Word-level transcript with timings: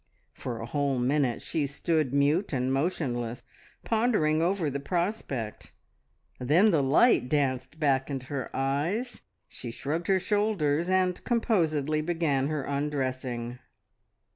For 0.33 0.57
a 0.59 0.65
whole, 0.65 0.97
minute 0.97 1.43
she 1.43 1.67
stood 1.67 2.11
mute 2.11 2.53
and 2.53 2.73
motionless, 2.73 3.43
pondering 3.85 4.41
over 4.41 4.67
the 4.67 4.79
prospect; 4.79 5.73
then 6.39 6.71
the 6.71 6.81
light 6.81 7.29
danced 7.29 7.79
back 7.79 8.09
into 8.09 8.25
her 8.25 8.49
eyes, 8.51 9.21
she 9.47 9.69
shrugged 9.69 10.07
her 10.07 10.19
shoulders, 10.19 10.89
and 10.89 11.23
composedly 11.23 12.01
began 12.01 12.47
her 12.47 12.63
undressing. 12.63 13.59